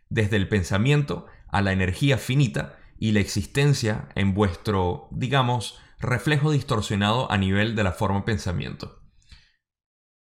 Desde 0.09 0.37
el 0.37 0.49
pensamiento 0.49 1.25
a 1.47 1.61
la 1.61 1.71
energía 1.71 2.17
finita 2.17 2.77
y 2.97 3.11
la 3.11 3.19
existencia 3.19 4.09
en 4.15 4.33
vuestro, 4.33 5.07
digamos, 5.11 5.79
reflejo 5.99 6.51
distorsionado 6.51 7.31
a 7.31 7.37
nivel 7.37 7.75
de 7.75 7.83
la 7.83 7.91
forma 7.91 8.25
pensamiento. 8.25 9.03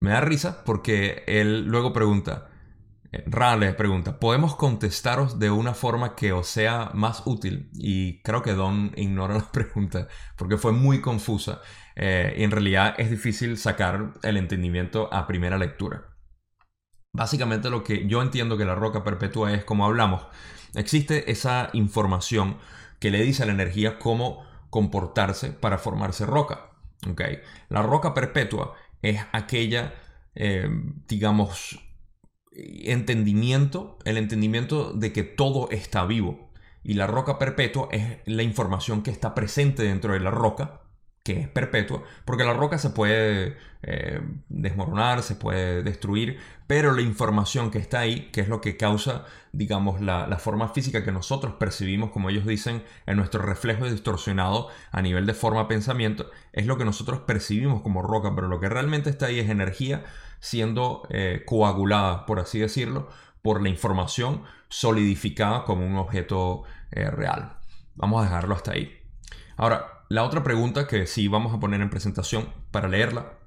Me 0.01 0.11
da 0.11 0.21
risa 0.21 0.63
porque 0.63 1.23
él 1.27 1.65
luego 1.65 1.93
pregunta, 1.93 2.49
eh, 3.11 3.23
Ra 3.25 3.55
le 3.57 3.73
pregunta, 3.73 4.19
¿podemos 4.19 4.55
contestaros 4.55 5.39
de 5.39 5.49
una 5.49 5.73
forma 5.73 6.15
que 6.15 6.31
os 6.31 6.47
sea 6.47 6.91
más 6.93 7.23
útil? 7.25 7.69
Y 7.73 8.21
creo 8.21 8.43
que 8.43 8.53
Don 8.53 8.91
ignora 8.95 9.33
la 9.37 9.51
pregunta 9.51 10.07
porque 10.37 10.57
fue 10.57 10.71
muy 10.71 11.01
confusa 11.01 11.61
eh, 11.95 12.35
y 12.37 12.43
en 12.43 12.51
realidad 12.51 12.95
es 12.97 13.09
difícil 13.09 13.57
sacar 13.57 14.13
el 14.23 14.37
entendimiento 14.37 15.11
a 15.13 15.27
primera 15.27 15.57
lectura. 15.57 16.08
Básicamente 17.13 17.69
lo 17.69 17.83
que 17.83 18.07
yo 18.07 18.21
entiendo 18.21 18.57
que 18.57 18.65
la 18.65 18.75
roca 18.75 19.03
perpetua 19.03 19.53
es 19.53 19.63
como 19.63 19.85
hablamos, 19.85 20.25
Existe 20.75 21.31
esa 21.31 21.69
información 21.73 22.57
que 22.99 23.11
le 23.11 23.21
dice 23.23 23.43
a 23.43 23.45
la 23.45 23.53
energía 23.53 23.97
cómo 23.99 24.45
comportarse 24.69 25.51
para 25.51 25.77
formarse 25.77 26.25
roca. 26.25 26.71
¿okay? 27.09 27.39
La 27.69 27.81
roca 27.81 28.13
perpetua 28.13 28.75
es 29.01 29.19
aquella, 29.31 29.95
eh, 30.35 30.69
digamos, 31.07 31.79
entendimiento, 32.51 33.97
el 34.05 34.17
entendimiento 34.17 34.93
de 34.93 35.11
que 35.11 35.23
todo 35.23 35.69
está 35.71 36.05
vivo. 36.05 36.51
Y 36.83 36.93
la 36.93 37.07
roca 37.07 37.39
perpetua 37.39 37.89
es 37.91 38.19
la 38.25 38.43
información 38.43 39.01
que 39.01 39.11
está 39.11 39.33
presente 39.33 39.83
dentro 39.83 40.13
de 40.13 40.19
la 40.19 40.31
roca 40.31 40.81
que 41.29 41.41
es 41.41 41.47
perpetua, 41.47 42.01
porque 42.25 42.43
la 42.43 42.53
roca 42.53 42.79
se 42.79 42.89
puede 42.89 43.55
eh, 43.83 44.19
desmoronar, 44.47 45.21
se 45.21 45.35
puede 45.35 45.83
destruir, 45.83 46.39
pero 46.65 46.91
la 46.91 47.03
información 47.03 47.69
que 47.69 47.77
está 47.77 47.99
ahí, 47.99 48.31
que 48.31 48.41
es 48.41 48.47
lo 48.47 48.61
que 48.61 48.77
causa, 48.77 49.25
digamos, 49.51 50.01
la, 50.01 50.25
forma 50.39 50.69
física 50.69 51.03
que 51.03 51.11
nosotros 51.11 51.53
percibimos, 51.59 52.09
como 52.09 52.31
ellos 52.31 52.47
dicen, 52.47 52.83
en 53.05 53.17
nuestro 53.17 53.43
reflejo 53.43 53.85
distorsionado 53.85 54.69
a 54.91 55.03
nivel 55.03 55.27
de 55.27 55.35
forma 55.35 55.67
pensamiento, 55.67 56.31
es 56.51 56.65
lo 56.65 56.79
que 56.79 56.85
nosotros 56.85 57.19
percibimos 57.19 57.83
como 57.83 58.01
roca, 58.01 58.33
pero 58.33 58.47
lo 58.47 58.59
que 58.59 58.67
realmente 58.67 59.11
está 59.11 59.27
ahí 59.27 59.39
es 59.39 59.51
energía 59.51 60.05
siendo 60.39 61.03
eh, 61.11 61.43
coagulada, 61.45 62.25
por 62.25 62.39
así 62.39 62.57
decirlo, 62.57 63.07
por 63.43 63.61
la 63.61 63.69
información 63.69 64.41
solidificada 64.67 65.63
como 65.63 65.85
un 65.85 65.95
objeto 65.97 66.63
eh, 66.89 67.11
real. 67.11 67.59
Vamos 67.93 68.19
a 68.19 68.23
dejarlo 68.23 68.55
hasta 68.55 68.71
ahí. 68.71 68.97
Ahora, 69.57 69.98
la 70.09 70.23
otra 70.23 70.43
pregunta 70.43 70.87
que 70.87 71.05
sí 71.05 71.27
vamos 71.27 71.53
a 71.53 71.59
poner 71.59 71.81
en 71.81 71.91
presentación 71.91 72.49
para 72.71 72.87
leerla 72.87 73.37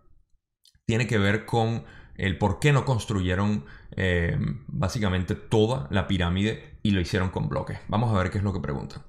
tiene 0.87 1.07
que 1.07 1.19
ver 1.19 1.45
con 1.45 1.85
el 2.14 2.38
por 2.38 2.61
qué 2.61 2.73
no 2.73 2.85
construyeron 2.85 3.64
eh, 3.97 4.38
básicamente 4.69 5.35
toda 5.35 5.88
la 5.90 6.07
pirámide 6.07 6.78
y 6.83 6.92
lo 6.92 7.00
hicieron 7.00 7.31
con 7.31 7.49
bloques. 7.49 7.81
Vamos 7.88 8.14
a 8.14 8.19
ver 8.19 8.31
qué 8.31 8.38
es 8.38 8.45
lo 8.45 8.52
que 8.52 8.61
pregunta. 8.61 9.04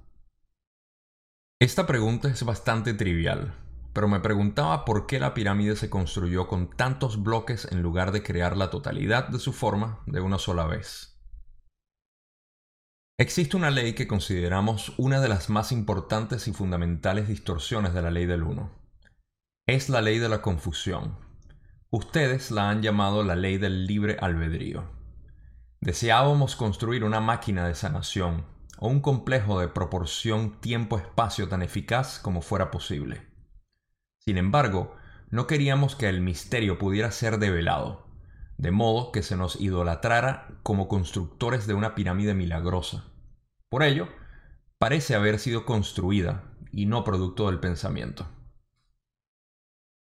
Esta 1.59 1.85
pregunta 1.85 2.27
es 2.27 2.43
bastante 2.43 2.93
trivial, 2.93 3.55
pero 3.93 4.07
me 4.07 4.19
preguntaba 4.19 4.83
por 4.83 5.05
qué 5.05 5.19
la 5.19 5.33
pirámide 5.33 5.75
se 5.75 5.89
construyó 5.89 6.47
con 6.47 6.69
tantos 6.69 7.21
bloques 7.21 7.67
en 7.71 7.81
lugar 7.81 8.11
de 8.11 8.23
crear 8.23 8.57
la 8.57 8.69
totalidad 8.69 9.27
de 9.27 9.39
su 9.39 9.53
forma 9.53 9.99
de 10.07 10.21
una 10.21 10.39
sola 10.39 10.65
vez. 10.65 11.12
Existe 13.19 13.55
una 13.55 13.69
ley 13.69 13.93
que 13.93 14.07
consideramos 14.07 14.93
una 14.97 15.21
de 15.21 15.29
las 15.29 15.47
más 15.51 15.71
importantes 15.71 16.47
y 16.47 16.51
fundamentales 16.51 17.27
distorsiones 17.27 17.93
de 17.93 18.01
la 18.01 18.09
ley 18.09 18.25
del 18.25 18.41
uno. 18.41 18.71
Es 19.67 19.87
la 19.87 20.01
ley 20.01 20.17
de 20.17 20.29
la 20.29 20.41
confusión. 20.41 21.19
Ustedes 21.91 22.49
la 22.49 22.71
han 22.71 22.81
llamado 22.81 23.23
la 23.23 23.35
ley 23.35 23.59
del 23.59 23.85
libre 23.85 24.17
albedrío. 24.19 24.89
Deseábamos 25.79 26.55
construir 26.55 27.03
una 27.03 27.19
máquina 27.19 27.67
de 27.67 27.75
sanación 27.75 28.47
o 28.79 28.87
un 28.87 28.99
complejo 28.99 29.59
de 29.59 29.67
proporción 29.67 30.59
tiempo-espacio 30.59 31.47
tan 31.47 31.61
eficaz 31.61 32.17
como 32.17 32.41
fuera 32.41 32.71
posible. 32.71 33.27
Sin 34.17 34.39
embargo, 34.39 34.95
no 35.29 35.45
queríamos 35.45 35.95
que 35.95 36.09
el 36.09 36.21
misterio 36.21 36.79
pudiera 36.79 37.11
ser 37.11 37.37
develado, 37.37 38.07
de 38.57 38.71
modo 38.71 39.11
que 39.11 39.23
se 39.23 39.35
nos 39.35 39.59
idolatrara 39.59 40.47
como 40.63 40.87
constructores 40.87 41.67
de 41.67 41.73
una 41.73 41.95
pirámide 41.95 42.33
milagrosa. 42.33 43.05
Por 43.69 43.83
ello, 43.83 44.07
parece 44.77 45.15
haber 45.15 45.39
sido 45.39 45.65
construida 45.65 46.43
y 46.71 46.85
no 46.85 47.03
producto 47.03 47.47
del 47.47 47.59
pensamiento. 47.59 48.27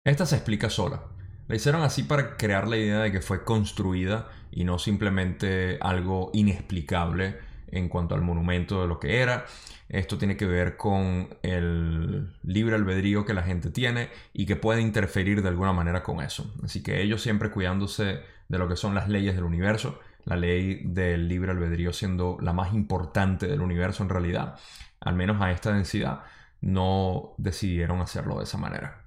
Esta 0.03 0.25
se 0.25 0.35
explica 0.35 0.69
sola. 0.69 1.03
La 1.47 1.55
hicieron 1.55 1.81
así 1.81 2.03
para 2.03 2.37
crear 2.37 2.67
la 2.67 2.77
idea 2.77 2.99
de 2.99 3.11
que 3.11 3.21
fue 3.21 3.43
construida 3.43 4.29
y 4.51 4.63
no 4.63 4.79
simplemente 4.79 5.77
algo 5.81 6.31
inexplicable 6.33 7.37
en 7.67 7.89
cuanto 7.89 8.15
al 8.15 8.21
monumento 8.21 8.81
de 8.81 8.87
lo 8.87 8.99
que 8.99 9.21
era. 9.21 9.45
Esto 9.89 10.17
tiene 10.17 10.37
que 10.37 10.45
ver 10.45 10.77
con 10.77 11.37
el 11.43 12.33
libre 12.43 12.75
albedrío 12.75 13.25
que 13.25 13.33
la 13.33 13.43
gente 13.43 13.69
tiene 13.69 14.09
y 14.33 14.45
que 14.45 14.55
puede 14.55 14.81
interferir 14.81 15.41
de 15.41 15.49
alguna 15.49 15.73
manera 15.73 16.01
con 16.01 16.21
eso. 16.21 16.53
Así 16.63 16.81
que 16.81 17.01
ellos 17.01 17.21
siempre 17.21 17.51
cuidándose 17.51 18.21
de 18.47 18.57
lo 18.57 18.67
que 18.67 18.75
son 18.75 18.95
las 18.95 19.09
leyes 19.09 19.35
del 19.35 19.43
universo, 19.43 19.99
la 20.23 20.35
ley 20.35 20.81
del 20.85 21.27
libre 21.27 21.51
albedrío 21.51 21.93
siendo 21.93 22.37
la 22.41 22.53
más 22.53 22.73
importante 22.73 23.47
del 23.47 23.61
universo 23.61 24.03
en 24.03 24.09
realidad, 24.09 24.59
al 24.99 25.15
menos 25.15 25.41
a 25.41 25.51
esta 25.51 25.71
densidad, 25.71 26.23
no 26.61 27.35
decidieron 27.37 28.01
hacerlo 28.01 28.37
de 28.37 28.43
esa 28.43 28.57
manera. 28.57 29.05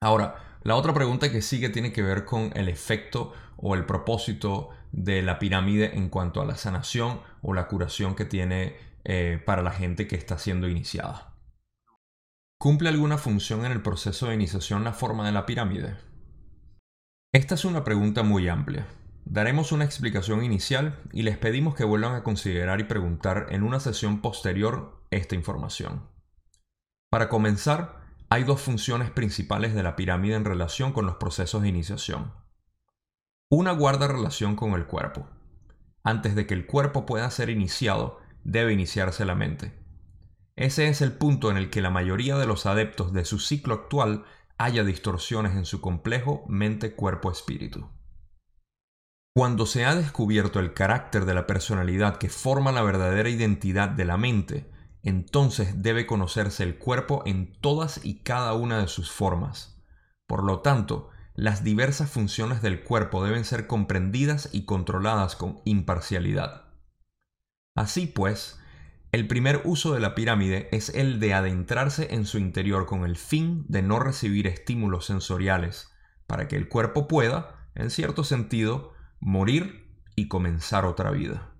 Ahora, 0.00 0.58
la 0.62 0.74
otra 0.74 0.92
pregunta 0.92 1.30
que 1.30 1.42
sigue 1.42 1.68
tiene 1.68 1.92
que 1.92 2.02
ver 2.02 2.24
con 2.24 2.50
el 2.54 2.68
efecto 2.68 3.32
o 3.56 3.74
el 3.74 3.86
propósito 3.86 4.70
de 4.92 5.22
la 5.22 5.38
pirámide 5.38 5.96
en 5.96 6.08
cuanto 6.08 6.40
a 6.40 6.44
la 6.44 6.56
sanación 6.56 7.20
o 7.42 7.54
la 7.54 7.68
curación 7.68 8.14
que 8.14 8.24
tiene 8.24 8.76
eh, 9.04 9.40
para 9.44 9.62
la 9.62 9.70
gente 9.70 10.08
que 10.08 10.16
está 10.16 10.38
siendo 10.38 10.68
iniciada. 10.68 11.34
¿Cumple 12.58 12.88
alguna 12.88 13.18
función 13.18 13.64
en 13.64 13.72
el 13.72 13.82
proceso 13.82 14.26
de 14.26 14.34
iniciación 14.34 14.82
la 14.82 14.92
forma 14.92 15.26
de 15.26 15.32
la 15.32 15.46
pirámide? 15.46 15.96
Esta 17.36 17.54
es 17.54 17.66
una 17.66 17.84
pregunta 17.84 18.22
muy 18.22 18.48
amplia. 18.48 18.86
Daremos 19.26 19.70
una 19.70 19.84
explicación 19.84 20.42
inicial 20.42 20.98
y 21.12 21.20
les 21.20 21.36
pedimos 21.36 21.74
que 21.74 21.84
vuelvan 21.84 22.14
a 22.14 22.22
considerar 22.22 22.80
y 22.80 22.84
preguntar 22.84 23.48
en 23.50 23.62
una 23.62 23.78
sesión 23.78 24.22
posterior 24.22 25.02
esta 25.10 25.34
información. 25.34 26.08
Para 27.10 27.28
comenzar, 27.28 28.00
hay 28.30 28.44
dos 28.44 28.62
funciones 28.62 29.10
principales 29.10 29.74
de 29.74 29.82
la 29.82 29.96
pirámide 29.96 30.34
en 30.34 30.46
relación 30.46 30.94
con 30.94 31.04
los 31.04 31.16
procesos 31.16 31.60
de 31.60 31.68
iniciación. 31.68 32.32
Una 33.50 33.72
guarda 33.72 34.08
relación 34.08 34.56
con 34.56 34.72
el 34.72 34.86
cuerpo. 34.86 35.28
Antes 36.02 36.36
de 36.36 36.46
que 36.46 36.54
el 36.54 36.64
cuerpo 36.64 37.04
pueda 37.04 37.30
ser 37.30 37.50
iniciado, 37.50 38.18
debe 38.44 38.72
iniciarse 38.72 39.26
la 39.26 39.34
mente. 39.34 39.74
Ese 40.56 40.88
es 40.88 41.02
el 41.02 41.12
punto 41.12 41.50
en 41.50 41.58
el 41.58 41.68
que 41.68 41.82
la 41.82 41.90
mayoría 41.90 42.38
de 42.38 42.46
los 42.46 42.64
adeptos 42.64 43.12
de 43.12 43.26
su 43.26 43.38
ciclo 43.38 43.74
actual 43.74 44.24
haya 44.58 44.84
distorsiones 44.84 45.56
en 45.56 45.64
su 45.64 45.80
complejo 45.80 46.44
mente-cuerpo-espíritu. 46.48 47.88
Cuando 49.34 49.66
se 49.66 49.84
ha 49.84 49.94
descubierto 49.94 50.60
el 50.60 50.72
carácter 50.72 51.26
de 51.26 51.34
la 51.34 51.46
personalidad 51.46 52.16
que 52.16 52.30
forma 52.30 52.72
la 52.72 52.82
verdadera 52.82 53.28
identidad 53.28 53.90
de 53.90 54.06
la 54.06 54.16
mente, 54.16 54.70
entonces 55.02 55.82
debe 55.82 56.06
conocerse 56.06 56.62
el 56.62 56.78
cuerpo 56.78 57.22
en 57.26 57.52
todas 57.60 58.02
y 58.04 58.22
cada 58.22 58.54
una 58.54 58.78
de 58.78 58.88
sus 58.88 59.12
formas. 59.12 59.82
Por 60.26 60.42
lo 60.42 60.60
tanto, 60.60 61.10
las 61.34 61.62
diversas 61.62 62.10
funciones 62.10 62.62
del 62.62 62.82
cuerpo 62.82 63.22
deben 63.22 63.44
ser 63.44 63.66
comprendidas 63.66 64.48
y 64.52 64.64
controladas 64.64 65.36
con 65.36 65.60
imparcialidad. 65.66 66.64
Así 67.76 68.06
pues, 68.06 68.58
el 69.16 69.26
primer 69.26 69.62
uso 69.64 69.94
de 69.94 70.00
la 70.00 70.14
pirámide 70.14 70.68
es 70.72 70.90
el 70.90 71.18
de 71.20 71.32
adentrarse 71.32 72.08
en 72.12 72.26
su 72.26 72.36
interior 72.36 72.84
con 72.84 73.06
el 73.06 73.16
fin 73.16 73.64
de 73.66 73.80
no 73.80 73.98
recibir 73.98 74.46
estímulos 74.46 75.06
sensoriales, 75.06 75.90
para 76.26 76.48
que 76.48 76.56
el 76.56 76.68
cuerpo 76.68 77.08
pueda, 77.08 77.66
en 77.74 77.88
cierto 77.88 78.24
sentido, 78.24 78.92
morir 79.18 79.88
y 80.16 80.28
comenzar 80.28 80.84
otra 80.84 81.12
vida. 81.12 81.50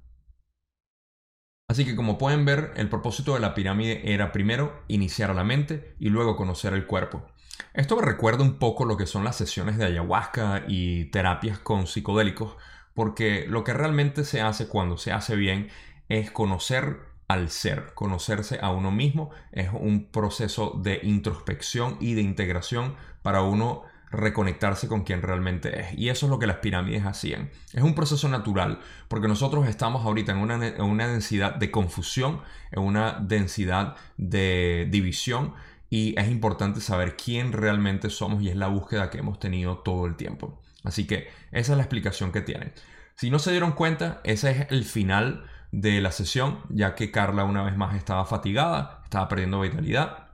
Así 1.67 1.87
que 1.87 1.97
como 1.97 2.19
pueden 2.19 2.45
ver, 2.45 2.75
el 2.77 2.91
propósito 2.91 3.33
de 3.33 3.41
la 3.41 3.55
pirámide 3.55 4.13
era 4.13 4.33
primero 4.33 4.83
iniciar 4.87 5.35
la 5.35 5.43
mente 5.43 5.97
y 5.99 6.11
luego 6.11 6.37
conocer 6.37 6.75
el 6.75 6.87
cuerpo. 6.87 7.27
Esto 7.73 7.97
me 7.97 8.03
recuerda 8.03 8.43
un 8.43 8.59
poco 8.59 8.85
lo 8.85 8.99
que 8.99 9.07
son 9.07 9.25
las 9.25 9.37
sesiones 9.37 9.79
de 9.79 9.87
ayahuasca 9.87 10.65
y 10.69 11.07
terapias 11.07 11.59
con 11.59 11.87
psicodélicos, 11.87 12.55
porque 12.93 13.47
lo 13.49 13.65
que 13.65 13.73
realmente 13.73 14.25
se 14.25 14.43
hace 14.43 14.69
cuando 14.69 14.99
se 14.99 15.11
hace 15.11 15.37
bien 15.37 15.71
es 16.11 16.31
conocer 16.31 17.16
al 17.29 17.51
ser. 17.51 17.93
Conocerse 17.95 18.59
a 18.61 18.71
uno 18.71 18.91
mismo 18.91 19.31
es 19.53 19.71
un 19.73 20.07
proceso 20.07 20.79
de 20.83 21.01
introspección 21.03 21.97
y 22.01 22.15
de 22.15 22.23
integración 22.23 22.97
para 23.23 23.43
uno 23.43 23.85
reconectarse 24.11 24.89
con 24.89 25.03
quien 25.03 25.23
realmente 25.23 25.81
es. 25.81 25.99
Y 25.99 26.09
eso 26.09 26.27
es 26.27 26.31
lo 26.31 26.39
que 26.39 26.47
las 26.47 26.59
pirámides 26.59 27.05
hacían. 27.05 27.51
Es 27.73 27.83
un 27.83 27.95
proceso 27.95 28.29
natural, 28.29 28.81
porque 29.09 29.29
nosotros 29.29 29.69
estamos 29.69 30.05
ahorita 30.05 30.33
en 30.33 30.39
una, 30.39 30.67
en 30.67 30.83
una 30.83 31.09
densidad 31.09 31.57
de 31.57 31.71
confusión, 31.71 32.41
en 32.71 32.83
una 32.83 33.19
densidad 33.21 33.97
de 34.17 34.87
división, 34.91 35.55
y 35.89 36.19
es 36.19 36.29
importante 36.29 36.81
saber 36.81 37.17
quién 37.17 37.53
realmente 37.53 38.11
somos 38.11 38.43
y 38.43 38.49
es 38.49 38.57
la 38.57 38.69
búsqueda 38.69 39.11
que 39.11 39.19
hemos 39.19 39.39
tenido 39.39 39.79
todo 39.79 40.07
el 40.07 40.17
tiempo. 40.17 40.61
Así 40.85 41.07
que 41.07 41.29
esa 41.53 41.73
es 41.73 41.77
la 41.77 41.83
explicación 41.83 42.33
que 42.33 42.41
tienen. 42.41 42.73
Si 43.15 43.31
no 43.31 43.39
se 43.39 43.51
dieron 43.51 43.73
cuenta, 43.73 44.21
ese 44.25 44.51
es 44.51 44.67
el 44.71 44.85
final 44.85 45.47
de 45.73 46.01
la 46.01 46.13
sesión, 46.13 46.61
ya 46.71 46.95
que 46.95 47.11
Carla 47.11 47.45
una 47.45 47.63
vez 47.63 47.77
más 47.77 47.95
estaba 47.95 48.25
fatigada, 48.25 49.01
estaba 49.05 49.29
perdiendo 49.29 49.61
vitalidad. 49.61 50.29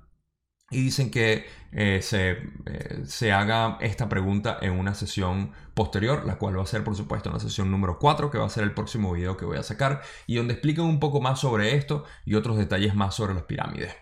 Y 0.70 0.82
dicen 0.82 1.10
que 1.10 1.46
eh, 1.72 2.00
se, 2.02 2.30
eh, 2.66 3.02
se, 3.04 3.30
haga 3.32 3.76
esta 3.80 4.08
pregunta 4.08 4.58
en 4.62 4.72
una 4.72 4.94
sesión 4.94 5.52
posterior, 5.74 6.24
la 6.24 6.38
cual 6.38 6.58
va 6.58 6.62
a 6.62 6.66
ser 6.66 6.82
por 6.82 6.96
supuesto 6.96 7.28
en 7.28 7.34
la 7.34 7.40
sesión 7.40 7.70
número 7.70 7.98
4, 7.98 8.30
que 8.30 8.38
va 8.38 8.46
a 8.46 8.48
ser 8.48 8.64
el 8.64 8.72
próximo 8.72 9.12
video 9.12 9.36
que 9.36 9.44
voy 9.44 9.58
a 9.58 9.62
sacar, 9.62 10.00
y 10.26 10.36
donde 10.36 10.54
expliquen 10.54 10.84
un 10.84 10.98
poco 10.98 11.20
más 11.20 11.40
sobre 11.40 11.76
esto 11.76 12.04
y 12.24 12.36
otros 12.36 12.56
detalles 12.56 12.94
más 12.94 13.14
sobre 13.14 13.34
las 13.34 13.44
pirámides. 13.44 13.94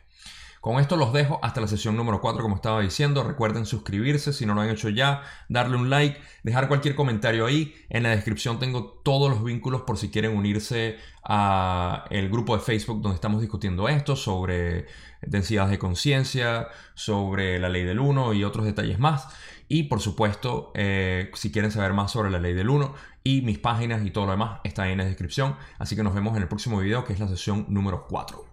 Con 0.60 0.78
esto 0.78 0.96
los 0.96 1.14
dejo 1.14 1.40
hasta 1.42 1.62
la 1.62 1.66
sesión 1.66 1.96
número 1.96 2.20
4, 2.20 2.42
como 2.42 2.56
estaba 2.56 2.82
diciendo. 2.82 3.22
Recuerden 3.22 3.64
suscribirse 3.64 4.34
si 4.34 4.44
no 4.44 4.54
lo 4.54 4.60
han 4.60 4.68
hecho 4.68 4.90
ya, 4.90 5.22
darle 5.48 5.76
un 5.76 5.88
like, 5.88 6.20
dejar 6.42 6.68
cualquier 6.68 6.94
comentario 6.94 7.46
ahí. 7.46 7.74
En 7.88 8.02
la 8.02 8.10
descripción 8.10 8.58
tengo 8.58 9.00
todos 9.02 9.30
los 9.30 9.42
vínculos 9.42 9.82
por 9.82 9.96
si 9.96 10.10
quieren 10.10 10.36
unirse 10.36 10.98
a 11.24 12.04
el 12.10 12.28
grupo 12.28 12.54
de 12.54 12.62
Facebook 12.62 13.00
donde 13.00 13.14
estamos 13.14 13.40
discutiendo 13.40 13.88
esto 13.88 14.16
sobre 14.16 14.86
densidad 15.22 15.66
de 15.66 15.78
conciencia, 15.78 16.68
sobre 16.92 17.58
la 17.58 17.70
ley 17.70 17.84
del 17.84 17.98
1 17.98 18.34
y 18.34 18.44
otros 18.44 18.66
detalles 18.66 18.98
más. 18.98 19.28
Y 19.66 19.84
por 19.84 20.00
supuesto, 20.00 20.72
eh, 20.74 21.30
si 21.32 21.50
quieren 21.50 21.70
saber 21.70 21.94
más 21.94 22.10
sobre 22.10 22.30
la 22.30 22.38
ley 22.38 22.52
del 22.52 22.68
1 22.68 22.92
y 23.24 23.40
mis 23.40 23.58
páginas 23.58 24.04
y 24.04 24.10
todo 24.10 24.26
lo 24.26 24.32
demás, 24.32 24.60
está 24.64 24.82
ahí 24.82 24.92
en 24.92 24.98
la 24.98 25.04
descripción. 25.06 25.56
Así 25.78 25.96
que 25.96 26.02
nos 26.02 26.14
vemos 26.14 26.36
en 26.36 26.42
el 26.42 26.48
próximo 26.48 26.80
video 26.80 27.04
que 27.04 27.14
es 27.14 27.18
la 27.18 27.28
sesión 27.28 27.64
número 27.70 28.06
4. 28.10 28.49